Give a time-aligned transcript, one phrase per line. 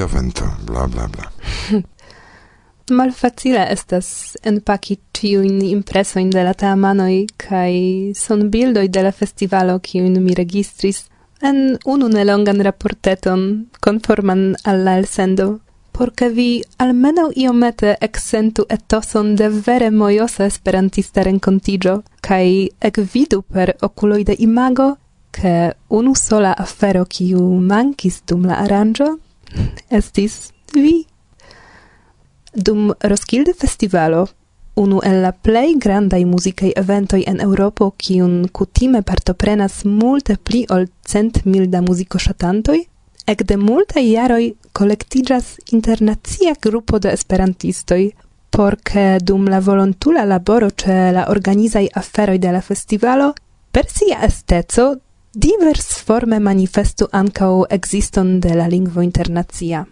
[0.00, 1.30] via vento, bla bla bla.
[2.90, 10.16] Malfacile estas enpaki tiujn impresojn de la teamanoi kai son bildoi de la festivalo, kiujn
[10.24, 11.04] mi registris
[11.42, 13.42] en unu nelongan raporteton
[13.80, 15.60] conforman al la elsendo,
[15.92, 23.76] por vi almeno iomete exentu etoson de vere mojosa esperantista rencontigio, kai ec vidu per
[23.82, 24.96] oculoi de imago,
[25.30, 29.18] che unu sola afero kiu mankis dum la aranjo,
[29.90, 31.04] estis vi.
[32.54, 34.26] Dum Roskilde Festivalo,
[34.76, 40.86] unu el la plej grandaj muzikaj eventoj en Europo, kiun kutime partoprenas multe pli ol
[41.06, 42.78] cent mil da muzikoŝatantoj,
[43.26, 48.02] ekde multaj jaroj kolektiĝas internacia grupo de esperantistoj,
[48.50, 53.32] por ke dum la volontula laboro ĉe la organizaj aferoj de la festivalo
[53.70, 54.96] per sia esteco
[55.32, 59.84] divers forme manifestu ancau existon de la lingvo internacia.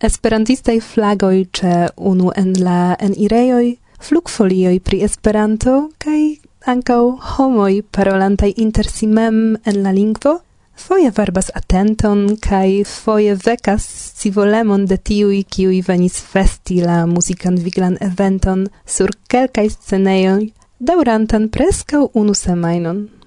[0.00, 6.20] Esperantistaj flagoi ĉe unu en la en ireioi, flugfolioi pri Esperanto kaj
[6.64, 7.02] ankaŭ
[7.34, 10.38] homoj parolantaj inter si mem en la lingvo
[10.78, 17.98] foje varbas atenton kaj foje vekas scivolemon de tiuj kiuj venis festi la musican viglan
[18.00, 23.17] eventon sur kelkaj sceneioi, daurantan preskaŭ unu semajnon.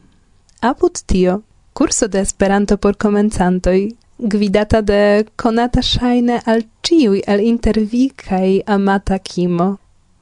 [0.62, 1.42] Apud tio,
[1.74, 9.18] curso de Esperanto por comenzantoi, gvidata de konata shaine al ciui el intervi kaj amata
[9.20, 9.80] kimo.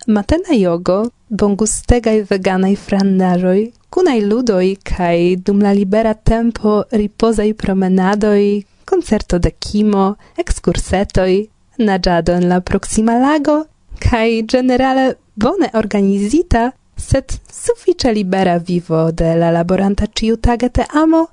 [0.07, 9.39] Matena jogo, bongustegai veganaj frandaroi, kunaj ludoi kaj dum la libera tempo riposai promenadoi, koncerto
[9.39, 11.49] de kimo, excursetoi,
[11.79, 13.65] naĝado en la proxima lago
[13.99, 21.27] kai generale bone organizita sed suffice libera vivo de la laboranta ciu tagete amo,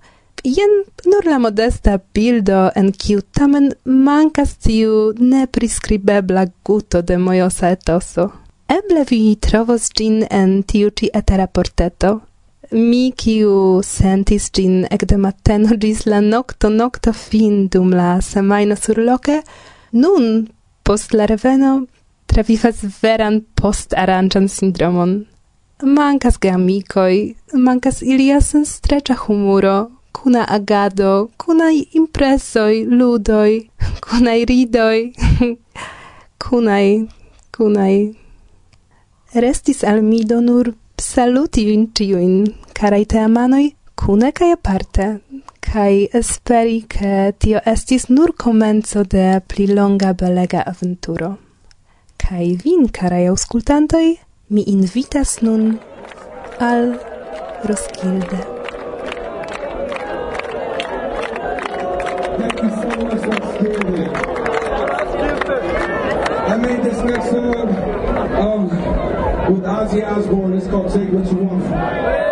[0.44, 0.72] jen
[1.04, 8.30] nur la modesta bildo en kiu tamen mancas tiu nepriscribebla guto de mojosa etoso.
[8.68, 12.20] Eble vi trovos gin en tiu ci etera porteto,
[12.72, 19.42] mi kiu sentis gin ecde mateno gis la nocto nocto fin dum la semaino surloke,
[19.92, 20.48] nun
[20.82, 21.86] post la reveno
[22.26, 25.26] travifas veran post-aranjan sindromon.
[25.82, 33.70] Mancas geamicoi, mancas ilia senstreccia humuro, cuna agado, cuna impresoi, ludoi,
[34.00, 35.12] cuna ridoi,
[36.42, 37.08] cunai,
[37.52, 38.16] cunai.
[39.34, 45.20] Restis al mi do nur saluti vin tiuin, carai te amanoi, cune cae aparte,
[45.60, 51.36] cae esperi che tio estis nur comenzo de pli longa belega aventuro.
[52.16, 54.16] Cae vin, carai auscultantoi,
[54.48, 55.78] mi invitas nun
[56.60, 56.98] al
[57.64, 58.38] Roskilde.
[66.48, 67.68] I made this next song
[68.36, 68.68] um,
[69.52, 70.54] with Ozzy Osbourne.
[70.54, 72.25] It's called Take What You Want.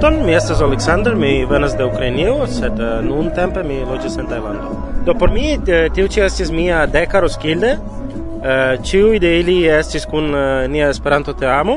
[0.00, 4.16] saluton, mi estas Alexander, mi venas de Ukrainio, sed eh, uh, nun tempe mi loĝas
[4.18, 4.70] en Tajlando.
[5.04, 7.74] Do por mi eh, tiu ĉi estis mia deka roskilde.
[7.76, 11.76] Uh, eh, ĉiuj de ili estis kun uh, nia Esperanto teamo.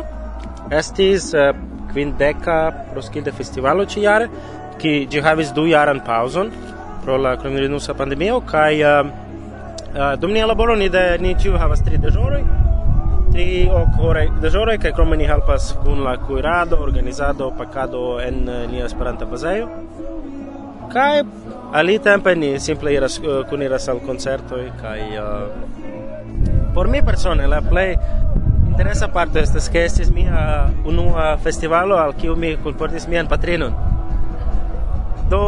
[0.71, 1.51] Estis uh,
[1.91, 2.57] kvindeka
[2.95, 4.29] roskilde festivalo ĉi-jare,
[4.79, 6.51] ki ĝi havis du jaran paŭzon
[7.03, 11.83] pro la koronavirusa pandemio kaj uh, uh, dum nia laboro ni de ni ĉiuj havas
[11.83, 12.62] tri deĵoroj
[13.33, 18.85] Tigi ocore dejore che come ni helpas kun la kuirado, organizado, pacado en eh, nia
[18.85, 19.67] Esperanta bazeo
[20.93, 21.23] kai
[21.73, 26.87] ali tempe ni simple iras eh, uh, kun iras al koncertoj kai uh, eh, por
[26.87, 27.97] mi persone la play
[28.67, 33.92] interesa parte estas che estis mia unua festivalo al kiu mi kunportis mian patrinon
[35.33, 35.41] do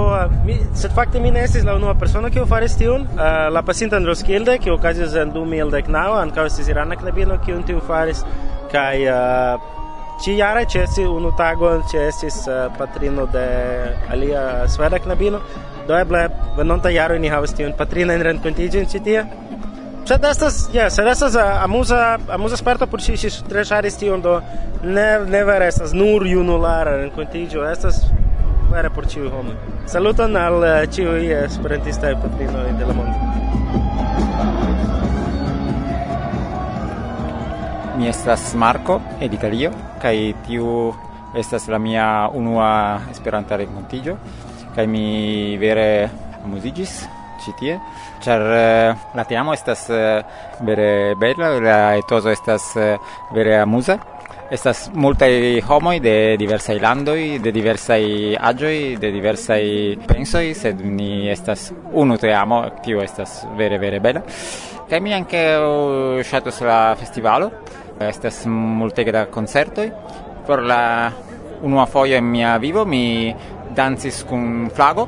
[0.45, 3.05] mi sed fakte mi ne estis la unua persona kiu faris tiun.
[3.05, 8.25] Uh, la pasinta Androskilde kiu okazis en 2019 ankaŭ estis irana knabino kiu tiu faris.
[8.73, 9.71] Kaj uh,
[10.23, 13.43] Ĉi-jare ĉeesti unu tago ĉeestis uh, patrino de
[14.13, 15.41] alia sveda knabino,
[15.89, 16.21] do eble
[16.55, 19.25] venonta jaro ni havas tiun patrinan renkontiĝon ci tie.
[20.07, 21.99] Sed estas, ja, sed estas amuza,
[22.31, 24.37] amuza sperto por si, si tre ŝaris tion, do
[24.83, 28.05] ne, ne vere estas nur junulara renkontiĝo, estas
[28.75, 29.53] vere por ciu homo.
[29.85, 33.17] Saluton al eh, ciu eh, esperantista e patrino de la mondo.
[37.97, 40.93] Mi estas Marco el Italio kai tiu
[41.33, 44.17] estas la mia unua Esperanta renkontiĝo
[44.75, 46.09] kai mi vere
[46.43, 47.07] amuzigis
[47.39, 47.79] citie tie
[48.19, 49.87] ĉar eh, la teamo estas
[50.59, 52.73] vere bela la etoso estas
[53.31, 53.95] vere amusa,
[54.51, 58.03] Estas multaj homoj de diversaj landoj, de diversaj
[58.37, 59.63] aĝoj, de diversaj
[60.05, 64.21] pensoj, sed ni estas unu teamo, tio estas vere vere bela.
[64.85, 65.41] Kaj mi anche
[66.29, 67.49] ŝatus la festivalo,
[67.99, 69.89] estas multege da koncertoj.
[70.45, 71.09] Por la
[71.65, 73.33] unua foio en mia vivo mi
[73.75, 75.07] dancis kun flago.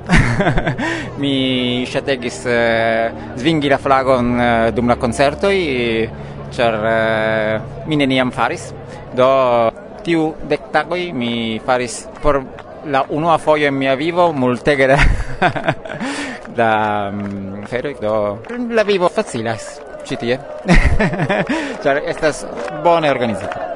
[1.21, 5.57] mi shategis uh, eh, svingi la flagon uh, dum la koncertoj
[6.51, 8.73] char uh, mi neniam faris.
[9.15, 9.27] Do
[10.03, 12.43] tiu dec tagoi mi faris por
[12.85, 14.99] la unua foio en mia vivo multege da
[16.59, 16.71] da
[17.11, 17.95] um, feroj.
[18.01, 18.13] Do
[18.69, 20.39] la vivo facilas citie
[21.83, 22.45] char estas
[22.83, 23.66] bone organizata.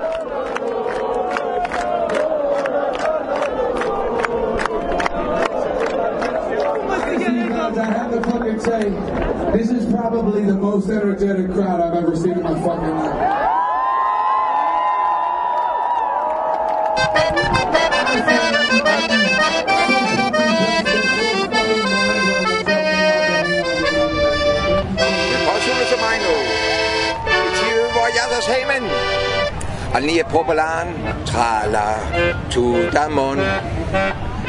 [30.01, 30.87] Nie popolan
[31.25, 32.01] trala
[32.49, 33.37] tudamon.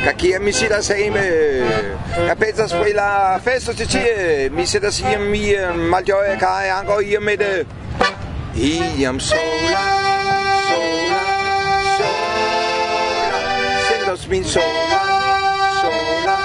[0.05, 1.23] Ka kia mi sidas seime
[2.27, 5.55] Jeg pensas pri la festo ci tie Mi sidas hjem i
[5.93, 7.65] malgøje kaj anco io me de
[8.59, 9.85] Iam sola,
[10.67, 11.23] sola,
[11.99, 13.43] sola
[13.87, 15.03] Sendos min sola,
[15.79, 16.39] sola,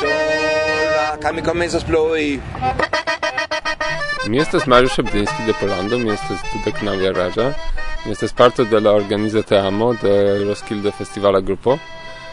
[0.00, 2.40] sola Kan mi komencas ploi.
[4.28, 7.54] Mi estas Mariusz Szabdyński de Polando, mi estas dudek nawiaraża.
[8.04, 11.78] Mi estas parto de la organiza teamo de Roskilde Festivala Grupo.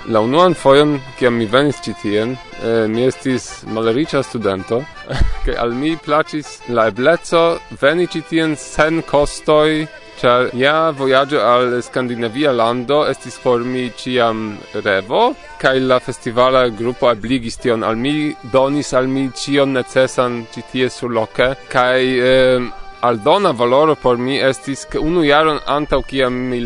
[0.08, 2.32] La unuan fojon, kiam mi venis ĉi tien,
[2.64, 4.80] eh, mi estis malriĉa studento,
[5.46, 7.44] kaj al mi plaĉis la ebleco
[7.82, 9.86] veni ĉi tien sen kostoj,
[10.20, 15.22] ĉar ja vojaĝo al skandinavia lando estis por mi ĉiam revo,
[15.62, 20.90] kaj la festivala grupo ebligis tion al mi, donis al mi ĉion necesan ĉi tie
[20.90, 22.02] surloke, kaj
[22.34, 22.70] eh,
[23.02, 26.60] aldona valoro por mi estis ke unu jaron antaŭ kiam mi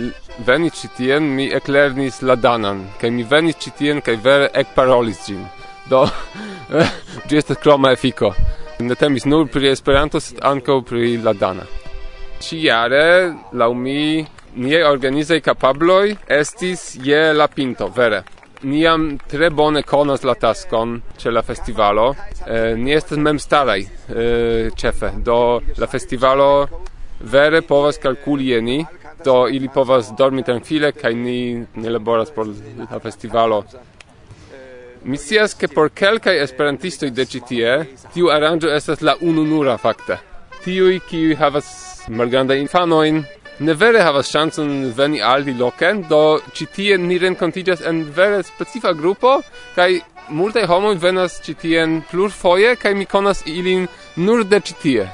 [0.48, 5.22] venis ĉi tien mi eklernis la danan kaj mi venis ĉi tien kaj vere ekparolis
[5.28, 5.46] ĝin.
[5.90, 6.06] Do
[7.28, 8.34] ĝi estas kroma efiko.
[8.80, 11.66] Ne temis nur pri Esperanto sed ankaŭ pri la dana.
[12.44, 13.06] Ĉi-jare
[13.54, 14.26] laŭ mi
[14.56, 18.24] niaj organizaj kapabloj estis je la pinto vere
[18.64, 22.14] niam tre bone konas la taskon ĉe la festivalo.
[22.48, 26.50] Eh, ni estas memstaraj eh, ĉefe, do la festivalo
[27.20, 28.86] vere povas kalkuli ni,
[29.26, 32.48] do ili povas dormi tranquile kaj ni ne laboras por
[32.92, 33.64] la festivalo.
[35.04, 37.72] Mi scias ke por kelkaj esperantistoj de ĉi tie
[38.14, 40.18] tiu aranĝo estas la ununura fakte.
[40.64, 41.68] Tiuj kiuj havas
[42.08, 43.24] malgrandajn infanojn
[43.60, 48.44] ne vere havas ŝancon veni al li loken, do ĉi tie ni renkontiĝas en vere
[48.44, 49.40] specifa grupo
[49.76, 49.90] kaj
[50.30, 55.10] multaj homoj venas ĉi tien plurfoje kaj mi konas ilin nur de ĉi tie.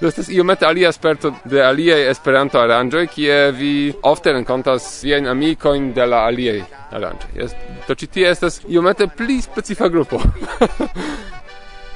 [0.00, 5.92] Do estas iomete alia sperto de aliaj Esperanto aranĝoj, kie vi ofte renkontas viajn amikojn
[5.94, 6.60] de la aliaj
[6.94, 7.32] aranĝoj.
[7.34, 7.56] Yes.
[7.88, 10.22] Do ĉi tie estas iomete pli specifa grupo.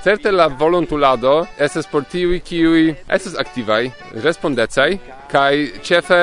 [0.02, 3.90] Certe la volontulado estas por tiui kiui estas aktivaj,
[4.24, 4.92] respondecaj
[5.28, 6.20] kaj ĉefe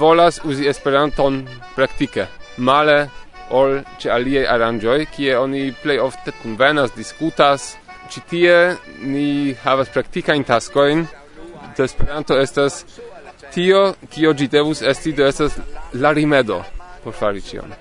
[0.00, 1.42] volas uzi Esperanton
[1.76, 3.10] praktike, male
[3.50, 7.76] ol ĉe aliaj aranĝoj, kie oni plej ofte kunvenas, diskutas.
[8.08, 11.06] citie ni havas praktikajn taskoin,
[11.76, 12.84] de Esperanto estas
[13.52, 15.58] tio, kio gi devus esti, do estas
[15.92, 16.62] la rimedo
[17.04, 17.74] por fari ĉion.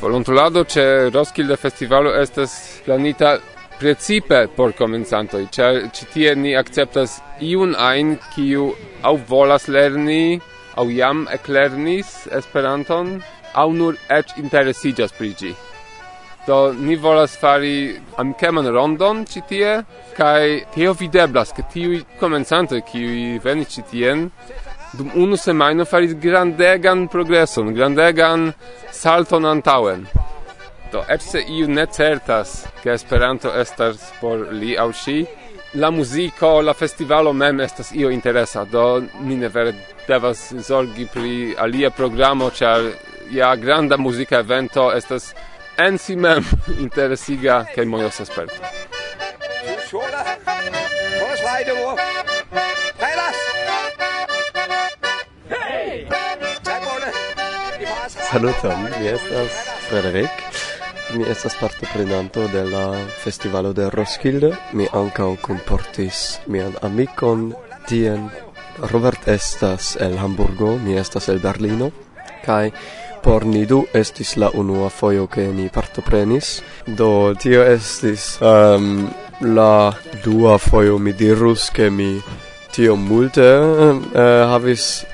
[0.00, 3.38] Volontulado ce Roskilde Festivalo estas planita
[3.78, 10.40] precipe por comenzanto ĉar ci tie ni akceptas iun ein kiu au volas lerni
[10.76, 13.20] au jam eklernis Esperanton
[13.54, 15.52] au nur et interesiĝas pri ĝi.
[16.46, 19.78] Do ni volas fari amikeman rondon ci tie
[20.18, 24.30] kaj tio videblas ke tiu comenzanto kiu veni ci tien
[24.98, 28.52] dum unu semajno faris grandegan progreson, grandegan
[28.92, 30.06] salton antaŭen.
[30.94, 32.50] Do eĉ se iu ne certas
[32.82, 35.16] ke Esperanto estas por li aŭ ŝi,
[35.82, 38.84] la muziko, la festivalo mem estas io interesa, do
[39.26, 39.72] ni ne vere
[40.06, 42.86] devas zorgi pri alia programo, ĉar
[43.34, 45.32] ja granda muzika evento estas
[45.86, 46.46] en si mem
[46.86, 48.62] interesiga kaj mojos esperto.
[58.30, 60.53] Saluton, mi estas Frederik.
[61.14, 64.48] Mi estas partoprenanto de la festivalo de Roskilde.
[64.72, 67.52] Mi ankaŭ kunportis mian amikon
[67.86, 68.24] tien.
[68.90, 71.92] Robert estas el Hamburgo, mi estas el Berlino.
[72.42, 72.72] Kaj
[73.22, 76.58] por ni du estis la unua fojo ke ni partoprenis.
[76.86, 79.06] Do tio estis um,
[79.40, 79.94] la
[80.24, 82.10] dua fojo mi dirus ke mi
[82.74, 84.02] tio multe uh,
[84.50, 85.04] havis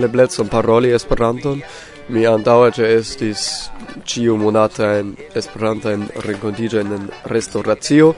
[0.00, 1.60] leblecon paroli Esperanton
[2.12, 3.42] Mi antaŭe ĉe estis
[4.04, 8.10] ĉiu monata en Esperanta en renkontiĝo en restauracio,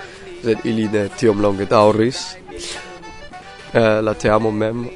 [0.42, 2.24] sed ili ne tiom longe daŭris.
[3.74, 4.88] Eh, la teamo mem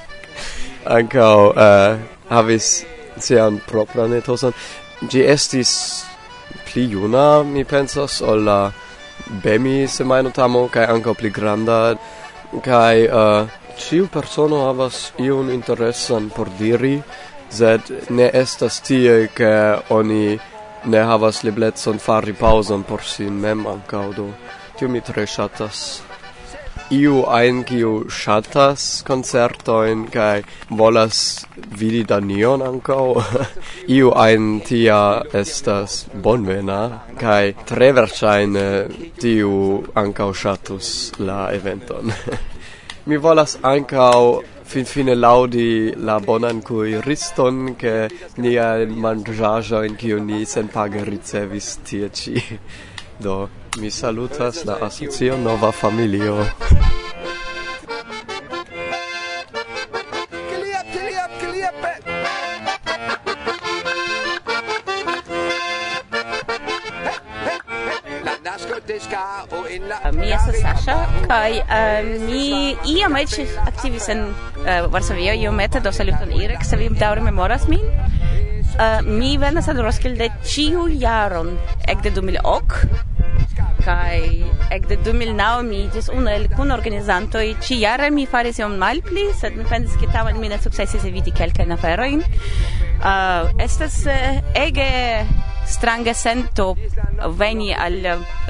[0.98, 1.32] ankaŭ
[1.64, 2.68] eh, havis
[3.16, 4.52] sian propran etoson.
[5.00, 5.72] Ĝi estis
[6.68, 8.60] pli juna, mi pensas, ol la
[9.42, 11.80] Bemi semajno tamo kaj ankaŭ pli granda
[12.64, 16.96] kaj uh, ĉiu persono havas iun interesan por diri
[17.50, 19.52] sed ne estas tie ke
[19.90, 20.38] oni
[20.84, 24.28] ne havas liblecon fari pauzon por sin mem ankaŭ do
[24.78, 25.80] tio mi tre ŝatas.
[26.90, 30.42] Iu ein kiu ŝatas koncertojn kaj
[30.80, 31.18] volas
[31.82, 33.04] vidi Danion ankaŭ
[33.96, 35.02] iu ein tia
[35.42, 36.80] estas bonvena
[37.20, 38.66] kaj tre verŝajne
[39.20, 39.52] tiu
[39.94, 40.88] ankaŭ ŝatus
[41.18, 42.10] la eventon.
[43.08, 44.40] Mi volas ankaŭ
[44.70, 52.08] fin fine laudi la bonan kuiriston che nia mangiaja in kiu ni senpage ricevis tie
[52.12, 52.34] ci.
[53.24, 53.48] Do
[53.80, 56.46] mi salutas la asocio nova familio.
[70.12, 73.36] Mi estas Sasha, kaj eh, mi iam eĉ
[73.66, 74.24] aktivis en
[74.70, 77.82] Eh, Varsovio iomete do saluto Irek se vi daŭre memoras min.
[77.82, 81.56] Uh, mi venas al Roskilde ĉiu jaron
[81.90, 82.76] ekde 2008
[83.82, 84.20] kaj
[84.76, 89.98] ekde 2009 mi iĝis unu el kunorganizantoj ĉijare mi faris iom malpli sed mi pensis
[89.98, 92.30] ke tamen mi ne sukcesis eviti kelkajn aferojn uh,
[93.10, 94.90] eh, estas uh, ege
[95.66, 96.76] strange sento
[97.42, 97.98] veni al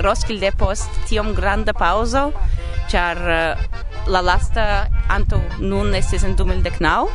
[0.04, 2.28] Roskilde post tiom granda paŭzo
[2.92, 3.70] char uh,
[4.06, 4.66] la lasta
[5.16, 7.08] anto nun estis en 2019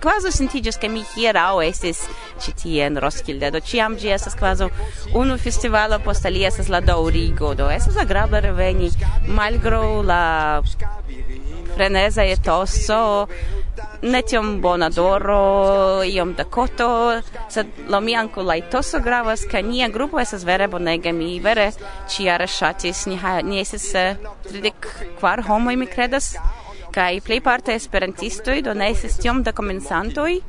[0.00, 2.02] quasi sentigas che mi hierau estis
[2.42, 4.68] ĉi tie en Roskilde do ciam gi estas quasi
[5.14, 8.90] unu festivalo post alia estas la daurigo do estas agrabla reveni
[9.26, 10.62] malgro la
[11.74, 13.28] freneza etoso
[14.02, 16.88] ne tiom bona doro, iom da koto,
[17.50, 21.70] sed la mi anko la etoso gravas, ka nia grupo esas vere bonega, mi vere
[22.08, 24.16] ciare ŝatis, ni, ha, ni estis eh,
[24.48, 24.88] tridek
[25.18, 26.34] kvar homoj, mi credas,
[26.96, 30.40] kai play parte esperantistoj do ne estis tiom da i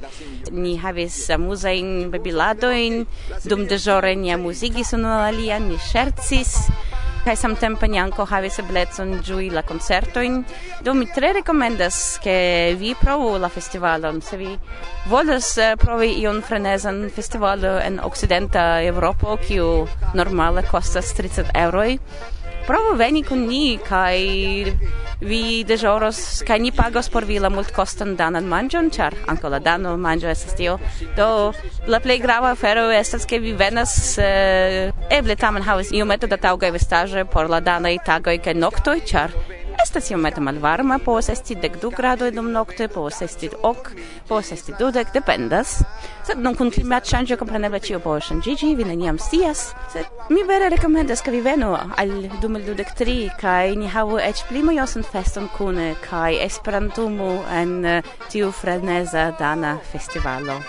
[0.51, 3.06] Ni havis amuzajn babiladojn,
[3.44, 6.54] dum deĵore ni amuzigis unu alian, ni ŝercis,
[7.25, 10.46] kaj samtempe ni anko havis eblecon ĝui la koncertojn.
[10.84, 14.54] Do mi tre rekomendas, ke vi provu la festivalon, se vi
[15.12, 19.68] volas eh, provi ion frenezan festivalo en okcidenta Eŭropo, kiu
[20.16, 22.00] normale kostas 30 eŭroj
[22.68, 24.74] provo veni kun ni kai
[25.22, 29.96] vi deĵoros kaj ni pagos por vi la multkostan danan manĝon, ĉar ankaŭ la dano
[29.98, 30.78] manĝo estas tio.
[31.18, 31.54] Do
[31.88, 36.74] la plej grava afero estas ke vi venas eh, eble tamen havas iomete da taŭgaj
[36.76, 39.34] vestaĵoj por la danaj tagoj kaj noktoj, ĉar
[39.82, 43.92] Estas iomete malvarma, povas esti dek du gradoj dum nokte, povas esti ok,
[44.28, 45.78] povas esti dudek, dependas.
[46.28, 49.68] Sed nun kun klimatŝanĝo kompreneble ĉio povas ŝanĝiĝi, vi neniam scias.
[49.94, 55.06] Sed mi vere rekomendas, ke vi venu al 2023 kaj ni havu eĉ pli mojosan
[55.06, 57.32] feston kune kaj esperantumu
[57.62, 60.62] en eh, tiu freneza dana festivalo.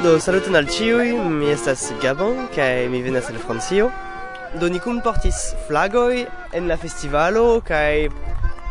[0.00, 3.90] Do saluton al ĉiuj, mi estas Gabon kaj mi venas al Francio.
[4.56, 6.22] Do ni kun portis flagoj
[6.56, 8.08] en la festivalo kaj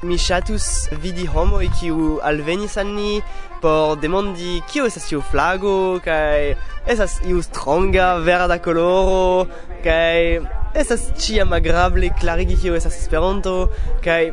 [0.09, 0.65] mi ŝatus
[1.03, 3.19] vidi homoj kiu alvenis al ni
[3.62, 6.55] por demandi kio estas tiu flago kaj
[6.89, 9.45] estas iu stronga verda koloro
[9.86, 10.39] kaj
[10.81, 13.57] estas ĉiam agrable klarigi kio estas Esperanto
[14.01, 14.24] kaj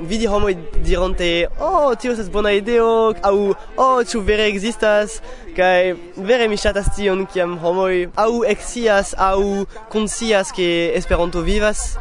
[0.00, 5.20] vidi homo e dirante oh tio estas bona ideo au oh ĉu vere ekzistas
[5.56, 11.98] kaj vere mi ŝatas tion kiam homoj au ekscias au konscias ke Esperanto vivas.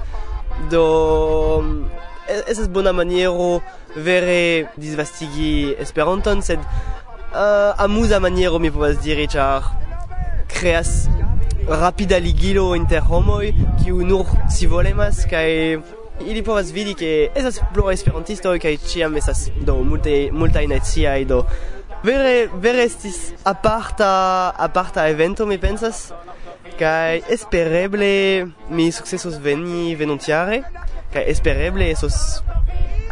[0.72, 1.64] Do
[2.28, 3.62] estas bona maniero
[3.96, 9.64] vere disvastigi Esperanton sed eh, uh, amuza maniero mi povas diri ĉar
[10.50, 11.08] creas
[11.68, 15.50] rapida ligilo inter homoj kiu nur si volemas kaj
[16.26, 21.44] ili povas vidi che esas plu esperantisto kaj ĉiam esas do multe multaj naciaj do.
[22.04, 26.12] Vere vere estis aparta aparta evento mi pensas?
[26.80, 30.64] Kaj espereble mi sukcesos veni venontiare?
[31.14, 32.44] Kaj espereble esos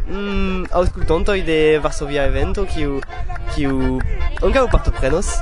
[0.08, 3.02] mm, auskultantoj de Varsovia evento kiu
[3.56, 4.00] kiu
[4.44, 5.40] ankaŭ partoprenos?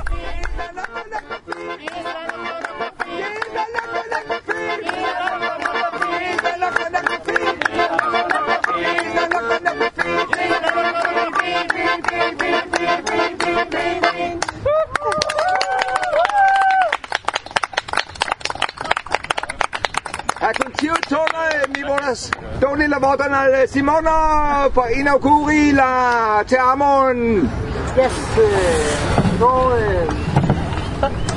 [22.76, 27.48] Tony le votan al Simona pues, for Inauguri la Teamon.
[27.96, 30.06] Yes, eh, no, eh,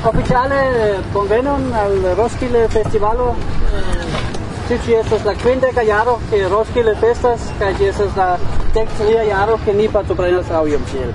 [0.06, 3.30] ufficiale eh, convenon al Roskilde Festivalo.
[4.68, 8.36] Eh, sí, estas la quinta callado que Roskilde Festas, que estas la
[8.74, 11.14] dextria jaro que ni para tu prenas rauium ciel.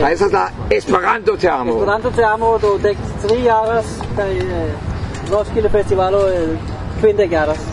[0.00, 1.74] Da ist das da Esperanto Teamo.
[1.74, 6.58] Esperanto Teamo, du denkst drei Jahres, bei äh, eh, Roskilde Festivalo, äh,
[7.00, 7.71] 20 Jahres.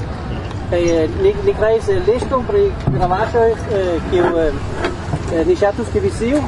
[0.69, 2.63] kaj eh, ni ni kreis eh, liston pri
[2.97, 4.25] gravaĵoj eh, kiu
[5.47, 6.39] ni ŝatus ke vi sciu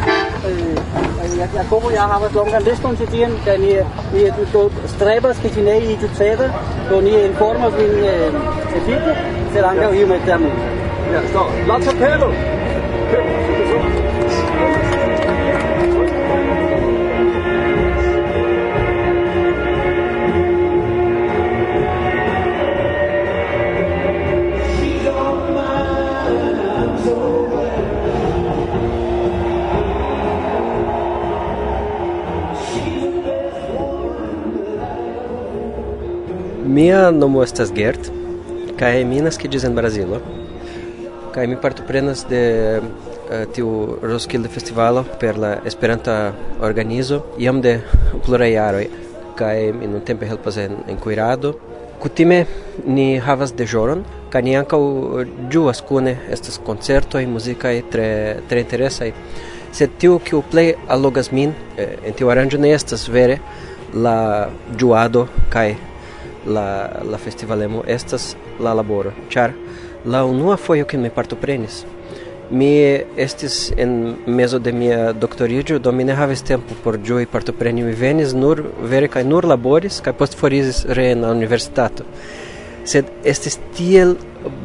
[1.55, 3.73] Jakobo ja havas longan liston ĉi tien kaj ni
[4.13, 4.63] ni do
[4.95, 6.49] strebas ke ĝi ne iĝu ceda
[6.89, 7.97] do ni informas vin
[8.81, 9.17] efike
[9.53, 10.69] sed ankaŭ iomete amike.
[11.13, 12.33] Ja, so, la ĉapelo!
[37.11, 38.09] nomo estas Gert,
[38.79, 40.21] kaj mi naskiĝis en Brazilo.
[41.31, 42.43] Kaj mi partoprenas de
[42.81, 47.79] uh, tiu Roskilde Festivalo per la Esperanta organizo jam de
[48.25, 48.85] pluraj jaroj
[49.41, 51.53] kaj mi nuntempe helpas en, en kuirado.
[52.01, 52.45] Kutime
[52.85, 54.81] ni havas deĵoron kaj ni ankaŭ
[55.53, 58.09] ĝuas kune estas koncertoj muzikaj tre
[58.49, 59.11] tre interesaj.
[59.71, 63.39] Sed tio kiu plej allogas min eh, en tiu aranĝo ne estas vere
[63.93, 65.69] la ĝuado kaj
[66.45, 69.53] la, la festivalemo estas la laboro, char
[70.05, 71.85] la unua foio que mi partoprenis.
[72.51, 77.83] Mi estis en mezo de mia doctorigio, do mi ne havis tempo por ĝui partopreni,
[77.83, 82.03] mi venis nur vere kaj nur laboris kaj post forizis re en la universitato.
[82.83, 84.17] Sed estis tiel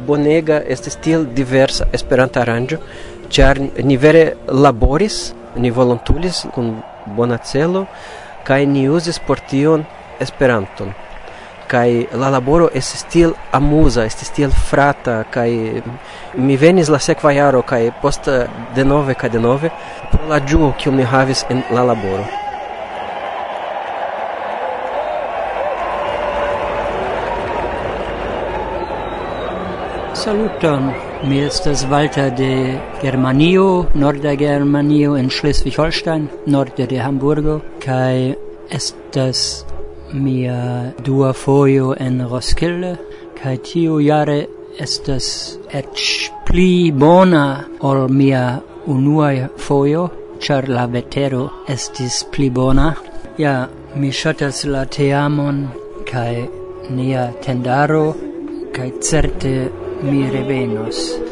[0.07, 2.81] bonega, estis tiel diversa Esperanta aranĝo,
[3.29, 6.81] char ni vere laboris, ni volontulis kun
[7.15, 7.85] bona celo
[8.47, 9.85] kaj ni uzis por tion
[10.19, 10.91] Esperanton
[11.67, 15.83] kai la laboro es stil amuza, es stil frata, kai
[16.35, 17.91] mi venis la sekva jaro, kai
[18.85, 19.69] nove kai de nove
[20.11, 22.25] pro la ĝuo kiu mi havis en la laboro.
[30.13, 30.91] Saluton,
[31.23, 38.35] mi estas Walter de Germanio, Norda Germanio in Schleswig-Holstein, norde de Hamburgo, kai
[38.69, 39.65] estas
[40.13, 42.97] mia dua foio en Roskilde,
[43.39, 44.47] kai tiu jare
[44.79, 45.87] estas et
[46.45, 52.93] pli bona ol mia unua foio, char la vetero estis pli bona.
[53.37, 55.67] Ja, mi shotas la teamon,
[56.05, 56.47] kai
[56.89, 58.15] nia tendaro,
[58.73, 59.69] kai certe
[60.03, 61.26] mi revenos.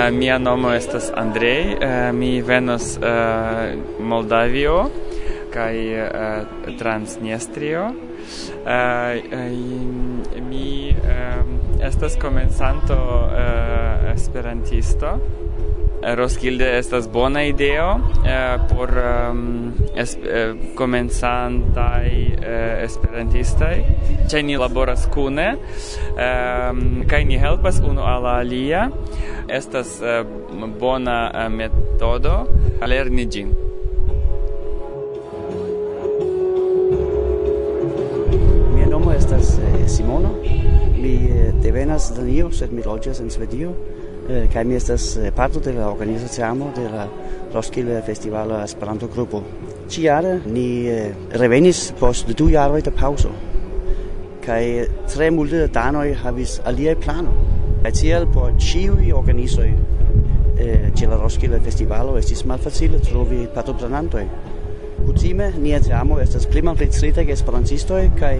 [0.00, 4.88] Uh, mia nomo estas Andrei, uh, mi venos uh, Moldavio
[5.52, 6.08] kaj uh,
[6.78, 7.82] Transnistrio.
[7.84, 7.92] Uh,
[8.64, 15.18] uh, mi uh, estas komencanto uh, esperantisto.
[16.02, 18.90] Eh, Roskilde estas bona ideo eh, por
[19.30, 23.82] um, es, eh, komencantaj eh, esperantistaj.
[24.30, 25.46] Ĉe ni laboras kune
[26.16, 28.88] eh, kaj ni helpas unu al alia.
[29.48, 30.24] Estas eh,
[30.80, 32.46] bona eh, metodo
[32.86, 33.52] lerni ĝin.
[38.74, 40.32] Mia nomo estas eh, Simono.
[40.96, 43.74] Mi eh, devenas de Danio, sed mi loĝas en Svedio.
[44.30, 47.08] Eh, kaj mi estas eh, parto de la organizociamo de la
[47.52, 49.42] Roskilde Festivalo Esperanto Grupo.
[49.90, 53.30] Ĉiare ni eh, revenis post du jaroj de paŭzo
[54.44, 57.34] kaj tre multe da danoj havis aliaj planoj.
[57.82, 59.70] Kaj tiel por ĉiuj organizoj
[60.94, 64.24] ĉe la Roskilde Festivalo estis malfacile trovi partoprenantoj.
[65.00, 68.36] Kutime nia teamo estas pli malpli tridek esperantistoj kaj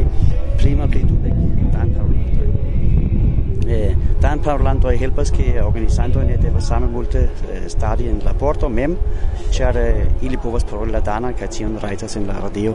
[0.61, 1.37] pli malpli dudek
[1.83, 2.49] antaŭintoj.
[4.21, 8.97] Dan parolantoj helpas ke organizantoj ne devas same multe eh, stadi en la porto mem,
[9.57, 12.75] ĉar eh, ili povas paroli la danan kaj tion rajtas en la radio.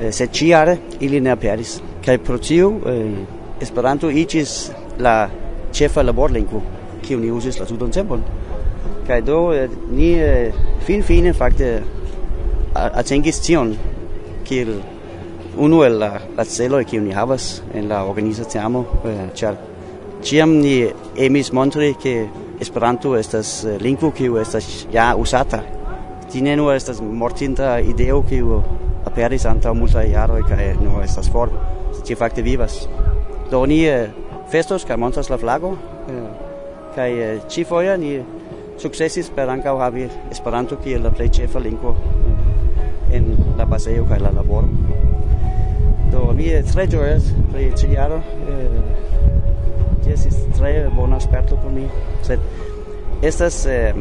[0.00, 1.80] Eh, Sed ĉiare ili ne aperis.
[2.04, 2.72] Kaj pro tio
[3.60, 4.50] Esperanto iĝis
[5.00, 5.30] la
[5.72, 6.60] ĉefa laborlingvo
[7.06, 8.20] kiun ni uzis la tutan tempon.
[9.06, 9.38] Kaj do
[9.96, 10.10] ni
[10.84, 11.70] finfine fakte
[12.74, 13.72] atingis tion
[14.44, 14.74] kiel
[15.56, 19.56] unu el la, la celoj kiun ni havas en la organiza eh, ĉar
[20.22, 25.60] Ciam ni emis montri che Esperanto estas eh, lingvo kiu estas ja usata.
[26.32, 28.62] Ti ne nur estas mortinta ideo kiu
[29.04, 31.52] aperis antaŭ multaj jaroj kaj nu estas for.
[32.06, 32.86] Ĝi fakte vivas.
[33.50, 34.08] Do ni eh,
[34.48, 35.74] festos kaj montras la flago
[36.08, 36.24] eh,
[36.96, 37.10] kaj
[37.52, 38.16] ĉifoje ni
[38.80, 41.92] sukcesis per ankaŭ havi Esperanto kiel la plej ĉefa lingvo
[43.12, 44.68] en la paseo kaj la laboro.
[46.10, 48.22] Do mi tre ĝojas pri ĉi jaro
[50.06, 51.86] ĝi estis tre bona sperto por mi,
[52.26, 52.42] sed
[53.26, 53.96] estas eh,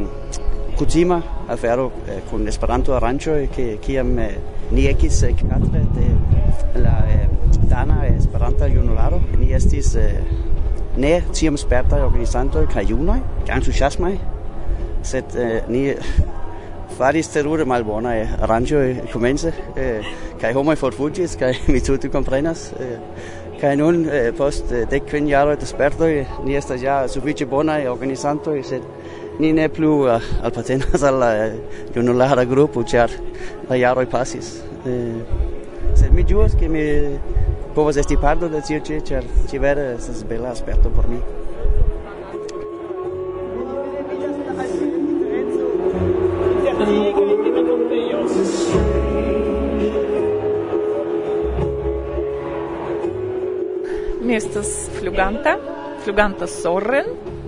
[0.78, 4.36] kutima afero eh, kun Esperanto aranĝoj ke kiam eh,
[4.72, 7.26] ni ekis eh, kadre de la eh,
[7.72, 9.22] dana Esperanta junularo.
[9.40, 10.20] Ni estis eh,
[10.98, 13.20] ne tiam spertaj organizantoj kaj junoj
[13.52, 14.16] entuziasmaj
[15.06, 15.88] sed eh, ni
[16.98, 20.06] faris terure malbona e aranĝoj komence eh,
[20.42, 22.96] kaj homoj forfuĝis kaj mi tute komprenas eh,
[23.56, 26.12] Kaj nun, eh, post eh, dek kvin jaroj de spertoj,
[26.44, 28.84] ni estas ja sufiĉe bonaj organizantoj, sed
[29.40, 31.32] ni ne plu eh, alpatenas al la
[31.96, 33.16] junulara grupo, ĉar
[33.70, 34.58] la jaroj pasis.
[35.96, 36.84] Sed mi ĝuas, ke mi
[37.76, 41.24] povas esti parto de tio ĉi, ĉar ĉi vere estas bela sperto por mi.
[54.36, 55.58] mi estas fluganta,
[56.04, 57.06] fluganta sorren.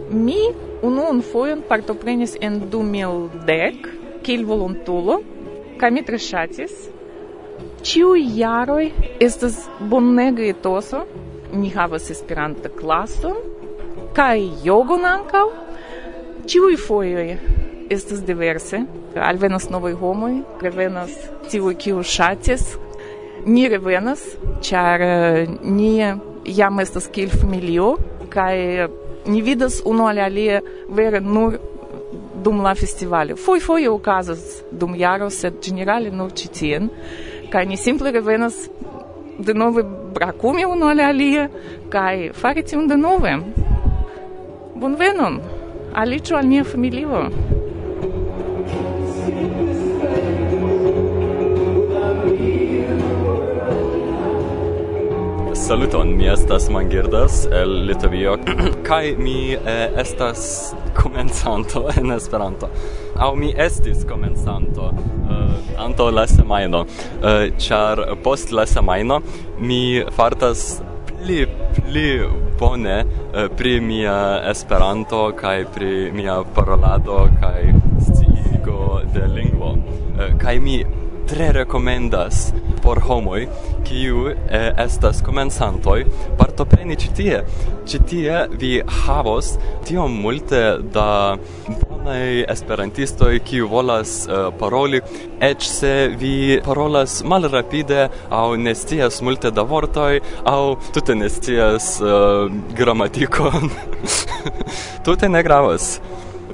[0.10, 0.38] Mi
[0.82, 3.90] unuan fojon partoprenis en 2010
[4.24, 5.18] kiel volontulo,
[5.82, 6.76] kaj mi tre ŝatis.
[7.84, 8.86] Ĉiuj jaroj
[9.20, 11.04] estas bonega etoso.
[11.52, 13.36] Ni havas Esperanta klason
[14.16, 15.44] kaj jogon ankaŭ.
[16.48, 17.28] Ĉiuj fojoj
[17.92, 18.86] estas diverse.
[19.32, 21.20] Alvenas novaj homoj, revenas
[21.52, 22.66] tiuj kiuj ŝatis,
[23.46, 24.24] ni revenas,
[24.64, 25.94] ĉar eh, ni
[26.48, 27.96] jam estas kiel familio
[28.30, 28.88] kaj
[29.28, 31.58] ni vidas unu al alie vere nur
[32.44, 33.36] dum la festivalo.
[33.36, 36.90] Foi fui okazas dum jaro, sed generale nur ĉi tien
[37.52, 38.70] kaj ni simple revenas
[39.40, 39.84] de nove
[40.14, 41.48] brakumi unu al alie
[41.90, 43.36] kaj fari tion de nove.
[44.76, 45.40] Bonvenon!
[45.98, 47.57] Aliĉu al nia familio!
[55.68, 58.38] Saluton, mi estas Mangirdas el Litovio
[58.88, 62.70] kaj mi eh, estas komencanto en Esperanto.
[63.16, 66.86] Aŭ mi estis komencanto eh, antaŭ la semajno,
[67.20, 69.20] eh, ĉar post la semajno
[69.60, 71.44] mi fartas pli
[71.76, 72.08] pli
[72.60, 74.16] bone eh, pri mia
[74.52, 77.74] Esperanto kaj pri mia parolado kaj
[78.08, 79.76] sciigo de lingvo.
[80.16, 80.80] Eh, kaj mi
[81.28, 82.54] tre rekomendas
[82.88, 83.42] por homoj
[83.84, 86.06] kiu eh, estas komencantoj
[86.40, 87.40] partopreni ĉi tie.
[87.88, 88.70] Ĉi tie vi
[89.04, 89.50] havos
[89.88, 90.62] tiom multe
[90.96, 91.36] da
[91.68, 95.02] bonaj esperantistoj kiu volas eh, paroli,
[95.44, 100.62] eĉ se vi parolas malrapide aŭ ne scias multe da vortoj aŭ
[100.96, 103.68] tute ne scias eh, gramatikon.
[105.06, 105.98] tute ne gravas.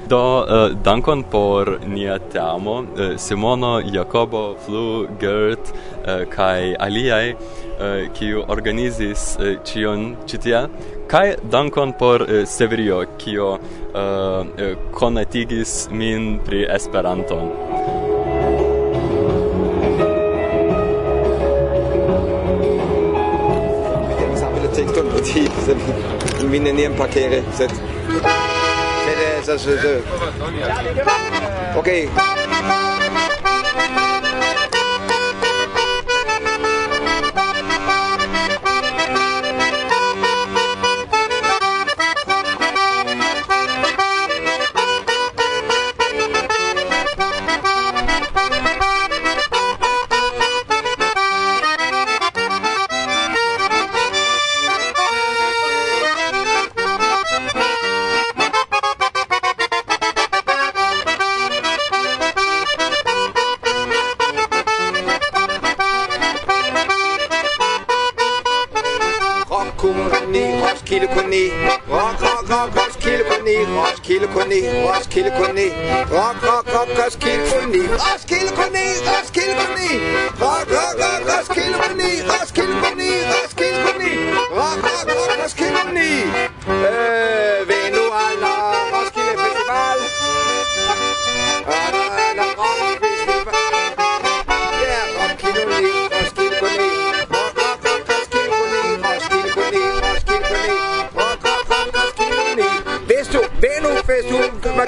[0.08, 5.72] Do uh, dankon por nia teamo uh, Simono, Jacobo, Flu, Gert
[6.06, 7.36] eh, uh, kai aliai
[7.80, 10.68] uh, kiu organizis uh, cion citia
[11.08, 14.44] kai dankon por uh, Severio kio uh,
[14.92, 17.50] konatigis min pri Esperanton.
[24.74, 25.06] Tekton,
[26.40, 27.70] die min neniam parkere, sed
[29.44, 30.02] esas, esas.
[31.76, 31.88] Ok.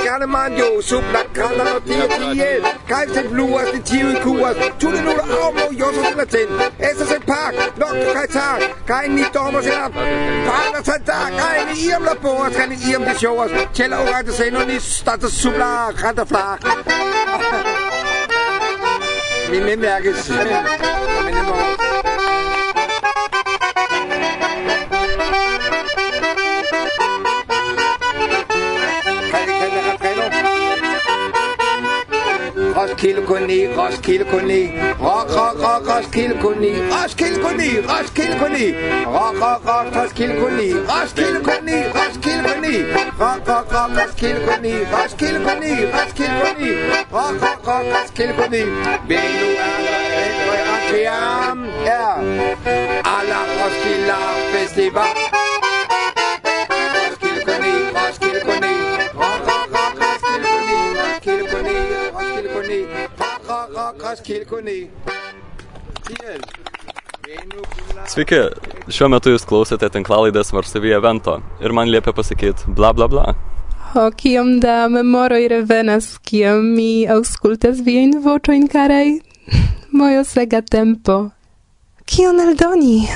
[0.05, 2.61] gerne man jo sub la kala no tie tiel.
[2.89, 6.49] Kaj se bluas de tiu kuas tu ne nur amo jo so la ten.
[6.89, 9.89] Estas en park nok kaj tag kaj ni tomo se la
[10.47, 13.97] para sa tag kaj ni iam la povas kaj ni iam de shovas ĉe la
[14.05, 16.59] urate se no ni statas sub la kanta flak
[19.51, 20.29] Mi me mærkes.
[21.25, 21.84] mi me må
[32.85, 34.61] Roskilkuni, Roskilkuni,
[34.99, 38.65] Rock, Rock, Rock, Roskilkuni, Roskilkuni, Roskilkuni,
[39.05, 46.71] Rock, Rock, Rock, Roskilkuni, Roskilkuni, Roskilkuni, Rock, Rock, Rock, Roskilkuni, Roskilkuni, Roskilkuni,
[47.11, 48.63] Rock, Rock, Rock, Roskilkuni,
[49.07, 49.49] Belu
[50.75, 52.21] Antiam, ja,
[53.03, 54.19] Alla Roskila
[54.51, 55.34] Festival.
[64.23, 64.87] Koni.
[66.07, 66.41] Tiel.
[68.07, 68.37] Sveiki,
[68.87, 73.25] šiuo metu jūs klausote tinklalaidės Varsovie evento ir man liepia pasakyti bla bla bla.
[73.95, 79.19] O, kiom da memoroi revenas, kiom mi auskultas vien vocioin carai,
[79.97, 81.31] mojo sega tempo.
[82.07, 83.07] Kion eldoni?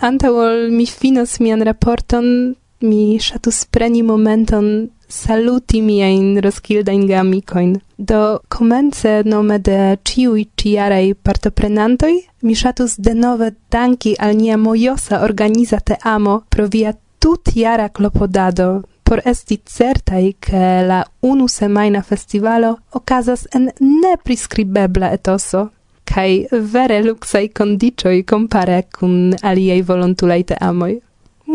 [0.00, 0.32] Antaŭ
[0.72, 7.76] mi finos mian raporton, mi ŝatus preni momenton saluti miain roskildain gamicoin.
[7.98, 15.22] Do comence nome de ciui ciarei partoprenantoi, mi shatus de nove danki al nia mojosa
[15.22, 22.02] organiza te amo pro via tut jara clopodado por esti certai che la unu semaina
[22.02, 25.70] festivalo okazas en nepriscribebla etoso
[26.04, 31.00] kai vere luxai condicioi compare cun aliei volontulei te amoi.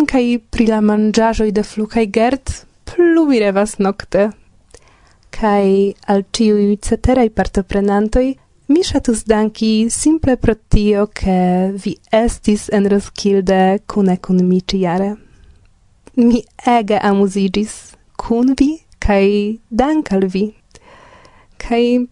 [0.06, 2.66] Kai pri la mangiagioi de flucai gert
[3.02, 4.30] pluvi revas nocte.
[5.34, 8.30] Kai al ciui ceterai partoprenantoi
[8.72, 15.16] mi shatus danki simple pro tio che vi estis en Roskilde cune kun mi ciare.
[16.16, 16.44] Mi
[16.78, 17.74] ege amusigis,
[18.16, 20.46] cun vi kai dank al vi.
[21.58, 22.06] Kai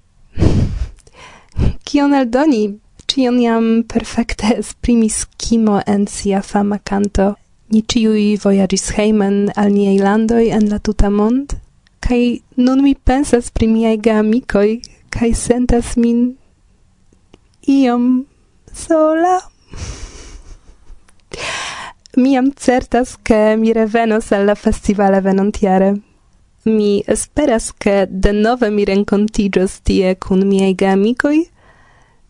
[1.86, 2.64] kion aldoni,
[3.06, 7.36] cion jam perfecte esprimis kimo en sia fama canto
[7.72, 11.54] ni ciui voyagis heimen al niei landoi en la tuta mond,
[12.02, 14.82] kai nun mi pensas pri miei geamicoi,
[15.14, 16.36] kai sentas min
[17.68, 18.26] iom
[18.74, 19.38] sola.
[22.22, 26.02] mi am certas che mi revenos alla festivale venontiere.
[26.66, 31.50] Mi esperas che de nove mi rencontigios tie cun miei geamicoi,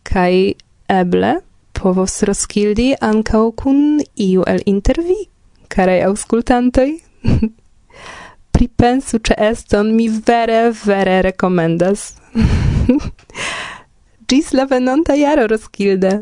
[0.02, 0.54] kai
[0.86, 1.40] eble
[1.72, 5.29] povos roskildi ancau cun iu el intervi.
[5.74, 6.90] carei auscultantoj?
[8.54, 12.12] Pripensu ce eston mi vere, vere recomendas.
[14.28, 16.12] Gis la venonta jaro, Roskilde.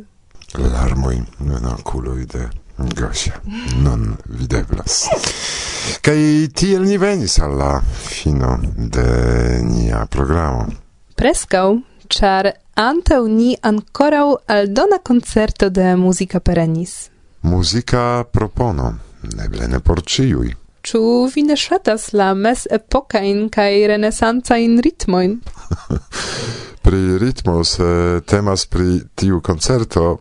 [0.55, 3.41] Larmoj monoculo ide Gosia,
[3.83, 5.09] non videblas.
[6.01, 9.09] Kaj tiel ni venis al la fino de
[9.63, 10.67] nia programo.
[11.19, 11.75] Preskaŭ,
[12.09, 17.11] czar antaŭ ni ankoraŭ aldona koncerto de muzika perenis.
[17.43, 18.95] Muzika propono.
[19.45, 20.55] eble ne por ciui.
[20.89, 21.01] Ĉu
[21.35, 25.39] vi ne ŝatas la mezepokajn kaj renesancajn ritmojn?
[26.89, 30.19] pri ritmo se temas pri tiu koncerto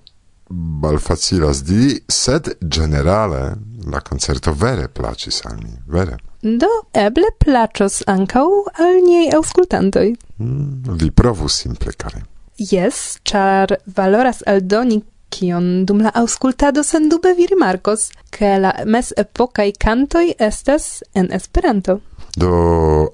[0.49, 3.55] malfacilas di, sed generale
[3.91, 6.17] la koncerto vere placis al mi, vere.
[6.41, 8.47] Do eble placos ankaŭ
[8.83, 10.09] al niej aŭskultantoj.
[10.39, 12.23] Mm, vi provu simple, kare.
[12.57, 20.25] Jes, ĉar valoras aldoni kion dum la auscultado sendube vi rimarkos, ke la mesepokaj kantoj
[20.39, 21.99] estas en Esperanto.
[22.37, 22.51] Do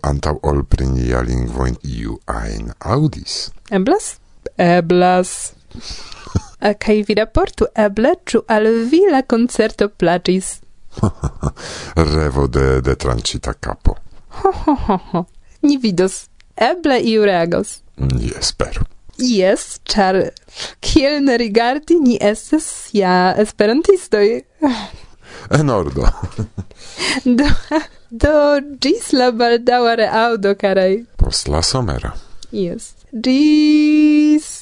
[0.04, 3.38] antaŭ ol pri nia lingvojn iu ajn aŭdis.
[3.72, 4.16] Eblas?
[4.58, 5.54] Eblas.
[6.84, 10.60] Kaj vi raportu eble, ĉu al vi la koncerto plaĉis.
[12.16, 13.98] Revo de, de tranĉita kapo.
[14.42, 15.26] Ho, ho, ho, ho.
[15.64, 16.26] Ni vidos.
[16.56, 17.82] Eble iu reagos.
[17.98, 18.86] Mm, Ni esperu
[19.20, 20.20] ies, char
[20.82, 24.42] kiel ne rigardi ni estes ja esperantistoj.
[25.60, 26.08] En ordo.
[27.40, 27.50] do,
[28.10, 28.36] do
[28.82, 30.92] gis la baldaŭa reaŭdo, karaj.
[31.18, 32.14] Post la somera.
[32.52, 32.94] Yes.
[33.12, 34.62] Gis.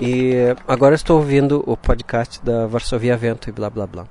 [0.00, 0.34] E
[0.66, 4.06] agora estou ouvindo o podcast da Varsovia Vento e blá blá blá.